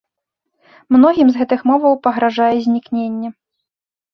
[0.95, 3.29] Многім з гэтых моваў пагражае знікненне.